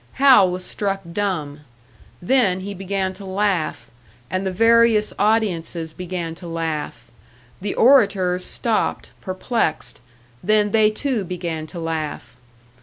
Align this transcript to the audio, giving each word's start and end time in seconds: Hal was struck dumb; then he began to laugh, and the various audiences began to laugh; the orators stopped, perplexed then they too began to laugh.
Hal 0.13 0.49
was 0.49 0.65
struck 0.65 1.01
dumb; 1.13 1.59
then 2.23 2.61
he 2.61 2.73
began 2.73 3.13
to 3.13 3.23
laugh, 3.23 3.91
and 4.31 4.43
the 4.47 4.51
various 4.51 5.13
audiences 5.19 5.93
began 5.93 6.33
to 6.33 6.47
laugh; 6.47 7.05
the 7.61 7.75
orators 7.75 8.43
stopped, 8.43 9.11
perplexed 9.21 10.01
then 10.43 10.71
they 10.71 10.89
too 10.89 11.23
began 11.23 11.67
to 11.67 11.79
laugh. 11.79 12.35